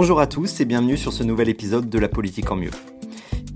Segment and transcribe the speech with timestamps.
[0.00, 2.70] Bonjour à tous et bienvenue sur ce nouvel épisode de La politique en mieux.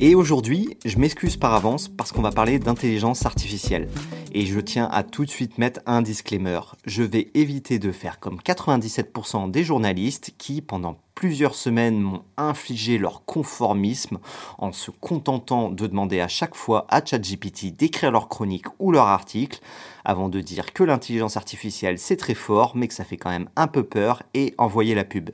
[0.01, 3.89] Et aujourd'hui, je m'excuse par avance parce qu'on va parler d'intelligence artificielle.
[4.33, 6.59] Et je tiens à tout de suite mettre un disclaimer.
[6.85, 12.99] Je vais éviter de faire comme 97% des journalistes qui, pendant plusieurs semaines, m'ont infligé
[12.99, 14.19] leur conformisme
[14.59, 19.07] en se contentant de demander à chaque fois à ChatGPT d'écrire leur chronique ou leur
[19.07, 19.61] article,
[20.05, 23.49] avant de dire que l'intelligence artificielle c'est très fort, mais que ça fait quand même
[23.55, 25.31] un peu peur et envoyer la pub.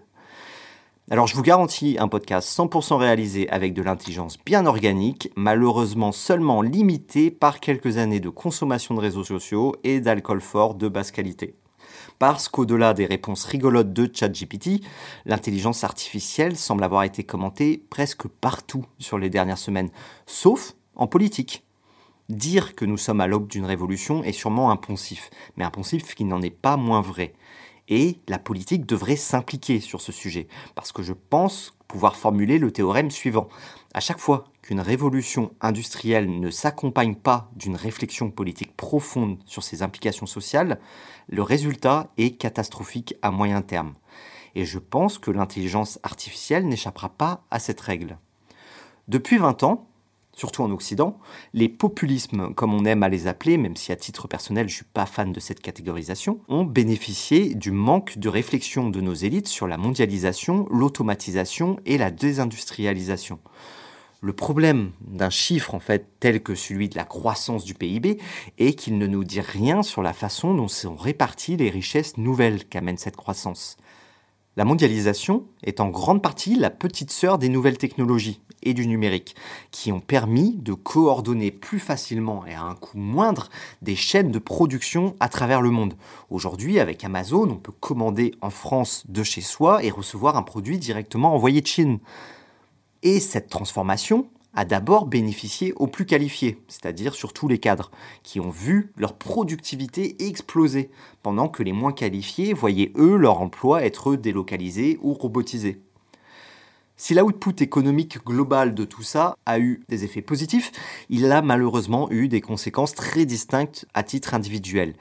[1.11, 6.60] Alors je vous garantis un podcast 100% réalisé avec de l'intelligence bien organique, malheureusement seulement
[6.60, 11.55] limité par quelques années de consommation de réseaux sociaux et d'alcool fort de basse qualité.
[12.19, 14.82] Parce qu'au-delà des réponses rigolotes de ChatGPT,
[15.25, 19.88] l'intelligence artificielle semble avoir été commentée presque partout sur les dernières semaines,
[20.27, 21.65] sauf en politique.
[22.28, 26.43] Dire que nous sommes à l'aube d'une révolution est sûrement impensif, mais impensif qui n'en
[26.43, 27.32] est pas moins vrai.
[27.88, 32.71] Et la politique devrait s'impliquer sur ce sujet, parce que je pense pouvoir formuler le
[32.71, 33.49] théorème suivant.
[33.94, 39.82] À chaque fois qu'une révolution industrielle ne s'accompagne pas d'une réflexion politique profonde sur ses
[39.82, 40.78] implications sociales,
[41.28, 43.94] le résultat est catastrophique à moyen terme.
[44.55, 48.19] Et je pense que l'intelligence artificielle n'échappera pas à cette règle.
[49.09, 49.88] Depuis 20 ans,
[50.38, 51.19] surtout en Occident,
[51.53, 54.84] les populismes, comme on aime à les appeler, même si à titre personnel je suis
[54.84, 59.66] pas fan de cette catégorisation, ont bénéficié du manque de réflexion de nos élites sur
[59.66, 63.41] la mondialisation, l'automatisation et la désindustrialisation.
[64.21, 68.19] Le problème d'un chiffre en fait tel que celui de la croissance du PIB
[68.59, 72.65] est qu'il ne nous dit rien sur la façon dont sont réparties les richesses nouvelles
[72.65, 73.76] qu'amène cette croissance.
[74.56, 79.36] La mondialisation est en grande partie la petite sœur des nouvelles technologies et du numérique,
[79.70, 83.48] qui ont permis de coordonner plus facilement et à un coût moindre
[83.82, 85.94] des chaînes de production à travers le monde.
[86.30, 90.78] Aujourd'hui, avec Amazon, on peut commander en France de chez soi et recevoir un produit
[90.78, 91.98] directement envoyé de Chine.
[93.02, 97.92] Et cette transformation a d'abord bénéficié aux plus qualifiés, c'est-à-dire surtout les cadres,
[98.25, 100.90] qui ont vu leur productivité exploser,
[101.22, 105.80] pendant que les moins qualifiés voyaient eux leur emploi être délocalisé ou robotisé.
[107.00, 110.72] Si l'output économique global de tout ça a eu des effets positifs,
[111.09, 114.94] il a malheureusement eu des conséquences très distinctes à titre individuel.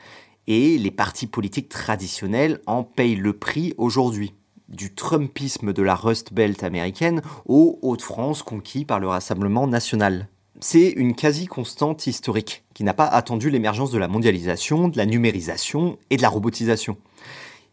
[0.46, 4.36] Et les partis politiques traditionnels en payent le prix aujourd'hui.
[4.70, 10.30] Du Trumpisme de la Rust Belt américaine aux Hauts-de-France conquis par le Rassemblement national.
[10.60, 15.98] C'est une quasi-constante historique qui n'a pas attendu l'émergence de la mondialisation, de la numérisation
[16.12, 16.96] et de la robotisation.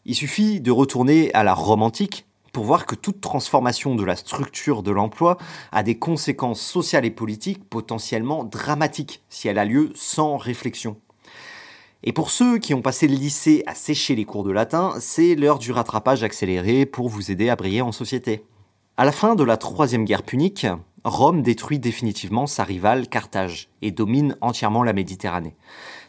[0.07, 4.17] Il suffit de retourner à la Rome antique pour voir que toute transformation de la
[4.17, 5.37] structure de l'emploi
[5.73, 10.97] a des conséquences sociales et politiques potentiellement dramatiques si elle a lieu sans réflexion.
[12.05, 15.35] Et pour ceux qui ont passé le lycée à sécher les cours de latin, c'est
[15.35, 18.45] l'heure du rattrapage accéléré pour vous aider à briller en société.
[18.97, 20.67] À la fin de la Troisième Guerre punique,
[21.03, 25.57] Rome détruit définitivement sa rivale Carthage et domine entièrement la Méditerranée.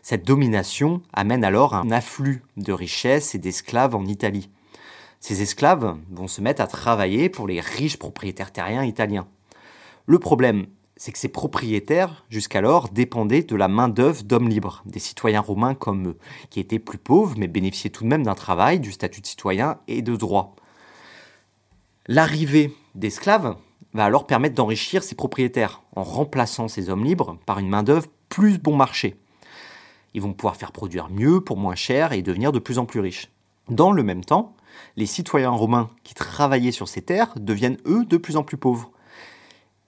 [0.04, 4.50] Cette domination amène alors un afflux de richesses et d'esclaves en Italie.
[5.20, 9.28] Ces esclaves vont se mettre à travailler pour les riches propriétaires terriens italiens.
[10.06, 10.68] Le problème
[10.98, 16.10] c'est que ces propriétaires, jusqu'alors, dépendaient de la main-d'œuvre d'hommes libres, des citoyens romains comme
[16.10, 16.18] eux,
[16.50, 19.78] qui étaient plus pauvres mais bénéficiaient tout de même d'un travail, du statut de citoyen
[19.88, 20.56] et de droits.
[22.08, 23.58] L'arrivée d'esclaves
[23.94, 28.58] va alors permettre d'enrichir ces propriétaires en remplaçant ces hommes libres par une main-d'œuvre plus
[28.58, 29.16] bon marché.
[30.14, 33.02] Ils vont pouvoir faire produire mieux pour moins cher et devenir de plus en plus
[33.02, 33.30] riches.
[33.70, 34.56] Dans le même temps,
[34.96, 38.92] les citoyens romains qui travaillaient sur ces terres deviennent eux de plus en plus pauvres.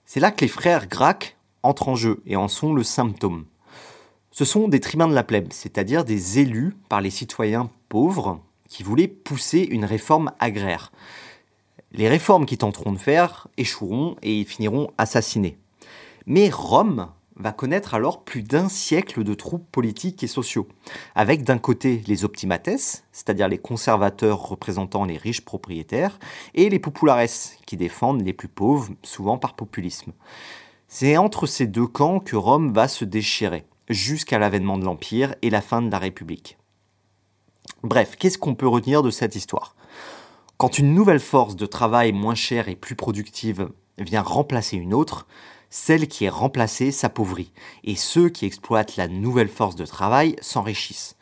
[0.04, 3.44] C'est là que les frères Gracques entrent en jeu et en sont le symptôme.
[4.30, 8.82] Ce sont des tribuns de la plèbe, c'est-à-dire des élus par les citoyens pauvres qui
[8.82, 10.92] voulaient pousser une réforme agraire.
[11.92, 15.58] Les réformes qu'ils tenteront de faire échoueront et finiront assassinés.
[16.26, 17.08] Mais Rome
[17.38, 20.68] va connaître alors plus d'un siècle de troubles politiques et sociaux,
[21.14, 26.18] avec d'un côté les optimates, c'est-à-dire les conservateurs représentant les riches propriétaires,
[26.54, 27.28] et les populares,
[27.66, 30.12] qui défendent les plus pauvres, souvent par populisme.
[30.88, 35.50] C'est entre ces deux camps que Rome va se déchirer, jusqu'à l'avènement de l'Empire et
[35.50, 36.58] la fin de la République.
[37.82, 39.76] Bref, qu'est-ce qu'on peut retenir de cette histoire?
[40.56, 43.68] Quand une nouvelle force de travail moins chère et plus productive
[43.98, 45.26] vient remplacer une autre,
[45.70, 47.52] celle qui est remplacée s'appauvrit,
[47.84, 51.16] et ceux qui exploitent la nouvelle force de travail s'enrichissent.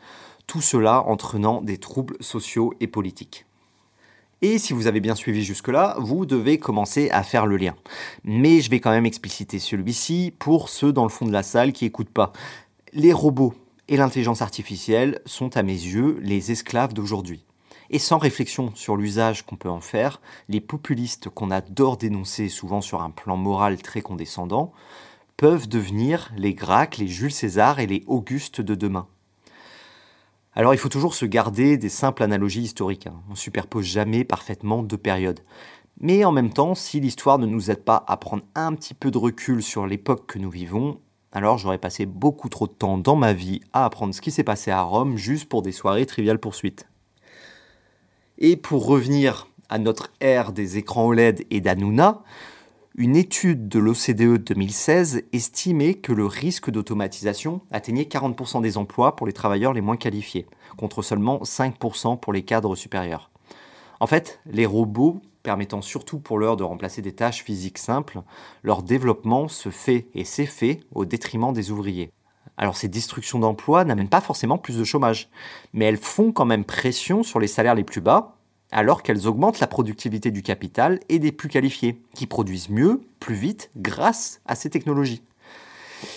[0.46, 3.46] Tout cela entraînant des troubles sociaux et politiques.
[4.42, 7.74] Et si vous avez bien suivi jusque-là, vous devez commencer à faire le lien.
[8.22, 11.72] Mais je vais quand même expliciter celui-ci pour ceux dans le fond de la salle
[11.72, 12.32] qui n'écoutent pas.
[12.92, 13.54] Les robots
[13.88, 17.44] et l'intelligence artificielle sont à mes yeux les esclaves d'aujourd'hui.
[17.90, 22.80] Et sans réflexion sur l'usage qu'on peut en faire, les populistes qu'on adore dénoncer souvent
[22.80, 24.72] sur un plan moral très condescendant,
[25.36, 29.06] peuvent devenir les Gracques, les Jules César et les Augustes de demain.
[30.54, 33.06] Alors il faut toujours se garder des simples analogies historiques.
[33.06, 33.20] Hein.
[33.30, 35.40] On superpose jamais parfaitement deux périodes.
[36.00, 39.10] Mais en même temps, si l'histoire ne nous aide pas à prendre un petit peu
[39.10, 40.98] de recul sur l'époque que nous vivons,
[41.32, 44.44] alors j'aurais passé beaucoup trop de temps dans ma vie à apprendre ce qui s'est
[44.44, 46.88] passé à Rome juste pour des soirées triviales poursuites.
[48.38, 52.22] Et pour revenir à notre ère des écrans OLED et d'Anouna,
[52.94, 59.26] une étude de l'OCDE 2016 estimait que le risque d'automatisation atteignait 40% des emplois pour
[59.26, 60.46] les travailleurs les moins qualifiés,
[60.76, 63.30] contre seulement 5% pour les cadres supérieurs.
[64.00, 68.20] En fait, les robots permettant surtout pour l'heure de remplacer des tâches physiques simples,
[68.62, 72.10] leur développement se fait et s'est fait au détriment des ouvriers.
[72.56, 75.28] Alors ces destructions d'emplois n'amènent pas forcément plus de chômage,
[75.72, 78.36] mais elles font quand même pression sur les salaires les plus bas,
[78.72, 83.34] alors qu'elles augmentent la productivité du capital et des plus qualifiés, qui produisent mieux, plus
[83.34, 85.22] vite, grâce à ces technologies.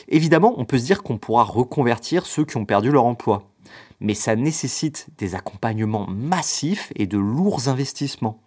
[0.08, 3.44] Évidemment, on peut se dire qu'on pourra reconvertir ceux qui ont perdu leur emploi,
[4.00, 8.40] mais ça nécessite des accompagnements massifs et de lourds investissements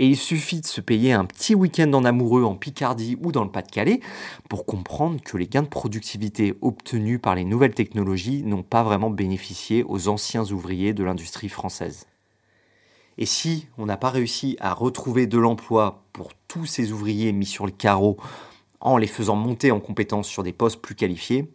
[0.00, 3.44] et il suffit de se payer un petit week-end en amoureux en Picardie ou dans
[3.44, 4.00] le Pas-de-Calais
[4.48, 9.10] pour comprendre que les gains de productivité obtenus par les nouvelles technologies n'ont pas vraiment
[9.10, 12.06] bénéficié aux anciens ouvriers de l'industrie française.
[13.18, 17.44] Et si on n'a pas réussi à retrouver de l'emploi pour tous ces ouvriers mis
[17.44, 18.16] sur le carreau
[18.80, 21.52] en les faisant monter en compétences sur des postes plus qualifiés,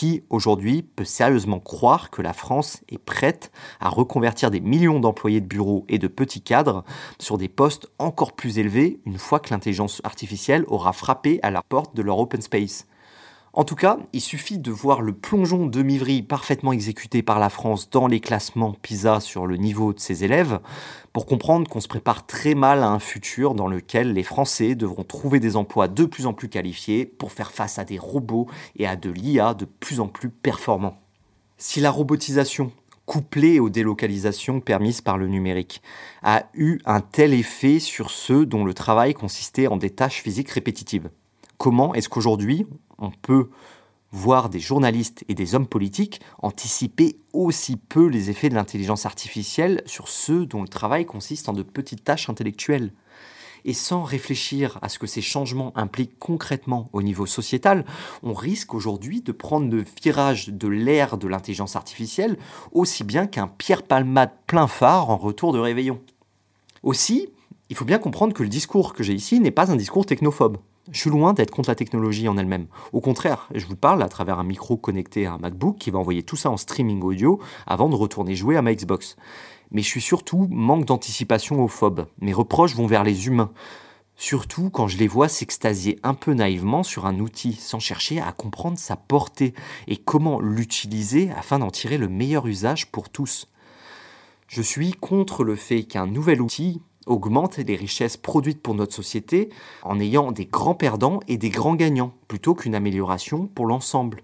[0.00, 5.42] qui aujourd'hui peut sérieusement croire que la France est prête à reconvertir des millions d'employés
[5.42, 6.84] de bureaux et de petits cadres
[7.18, 11.60] sur des postes encore plus élevés une fois que l'intelligence artificielle aura frappé à la
[11.62, 12.86] porte de leur open space
[13.52, 17.50] en tout cas, il suffit de voir le plongeon de Mivry parfaitement exécuté par la
[17.50, 20.60] France dans les classements PISA sur le niveau de ses élèves
[21.12, 25.02] pour comprendre qu'on se prépare très mal à un futur dans lequel les Français devront
[25.02, 28.86] trouver des emplois de plus en plus qualifiés pour faire face à des robots et
[28.86, 31.00] à de l'IA de plus en plus performants.
[31.58, 32.70] Si la robotisation
[33.04, 35.82] couplée aux délocalisations permises par le numérique,
[36.22, 40.50] a eu un tel effet sur ceux dont le travail consistait en des tâches physiques
[40.50, 41.10] répétitives.
[41.58, 42.66] Comment est-ce qu'aujourd'hui
[43.00, 43.50] on peut
[44.12, 49.82] voir des journalistes et des hommes politiques anticiper aussi peu les effets de l'intelligence artificielle
[49.86, 52.92] sur ceux dont le travail consiste en de petites tâches intellectuelles.
[53.64, 57.84] Et sans réfléchir à ce que ces changements impliquent concrètement au niveau sociétal,
[58.22, 62.38] on risque aujourd'hui de prendre le virage de l'ère de l'intelligence artificielle
[62.72, 66.00] aussi bien qu'un Pierre Palmade plein phare en retour de réveillon.
[66.82, 67.28] Aussi,
[67.68, 70.56] il faut bien comprendre que le discours que j'ai ici n'est pas un discours technophobe.
[70.92, 72.66] Je suis loin d'être contre la technologie en elle-même.
[72.92, 76.00] Au contraire, je vous parle à travers un micro connecté à un MacBook qui va
[76.00, 79.16] envoyer tout ça en streaming audio avant de retourner jouer à ma Xbox.
[79.70, 82.06] Mais je suis surtout manque d'anticipation aux phobes.
[82.20, 83.52] Mes reproches vont vers les humains.
[84.16, 88.32] Surtout quand je les vois s'extasier un peu naïvement sur un outil sans chercher à
[88.32, 89.54] comprendre sa portée
[89.86, 93.46] et comment l'utiliser afin d'en tirer le meilleur usage pour tous.
[94.48, 99.50] Je suis contre le fait qu'un nouvel outil augmente les richesses produites pour notre société
[99.82, 104.22] en ayant des grands perdants et des grands gagnants, plutôt qu'une amélioration pour l'ensemble.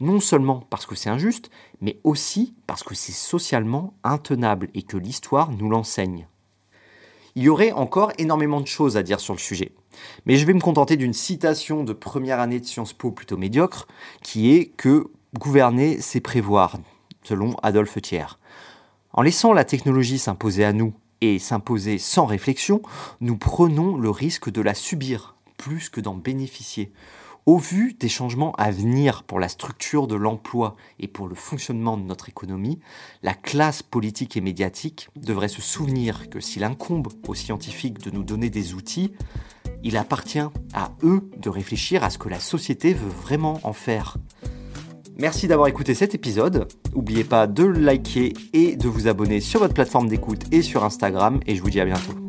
[0.00, 1.50] Non seulement parce que c'est injuste,
[1.80, 6.28] mais aussi parce que c'est socialement intenable et que l'histoire nous l'enseigne.
[7.34, 9.72] Il y aurait encore énormément de choses à dire sur le sujet.
[10.26, 13.86] Mais je vais me contenter d'une citation de première année de Sciences Po plutôt médiocre,
[14.22, 16.78] qui est que gouverner, c'est prévoir,
[17.22, 18.38] selon Adolphe Thiers.
[19.12, 22.82] En laissant la technologie s'imposer à nous et s'imposer sans réflexion,
[23.20, 26.92] nous prenons le risque de la subir plus que d'en bénéficier.
[27.48, 31.96] Au vu des changements à venir pour la structure de l'emploi et pour le fonctionnement
[31.96, 32.78] de notre économie,
[33.22, 38.22] la classe politique et médiatique devrait se souvenir que s'il incombe aux scientifiques de nous
[38.22, 39.14] donner des outils,
[39.82, 44.18] il appartient à eux de réfléchir à ce que la société veut vraiment en faire.
[45.18, 46.68] Merci d'avoir écouté cet épisode.
[46.94, 51.40] N'oubliez pas de liker et de vous abonner sur votre plateforme d'écoute et sur Instagram.
[51.46, 52.27] Et je vous dis à bientôt.